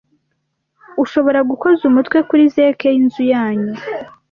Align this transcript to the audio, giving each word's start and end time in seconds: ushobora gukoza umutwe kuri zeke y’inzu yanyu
ushobora 1.03 1.39
gukoza 1.49 1.81
umutwe 1.89 2.17
kuri 2.29 2.43
zeke 2.55 2.87
y’inzu 2.95 3.23
yanyu 3.33 3.73